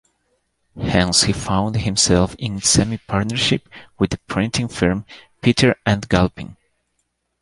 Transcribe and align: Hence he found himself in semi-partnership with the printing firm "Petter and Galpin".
Hence 0.81 1.25
he 1.25 1.31
found 1.31 1.75
himself 1.75 2.33
in 2.39 2.59
semi-partnership 2.59 3.69
with 3.99 4.09
the 4.09 4.17
printing 4.25 4.67
firm 4.67 5.05
"Petter 5.43 5.75
and 5.85 6.09
Galpin". 6.09 6.57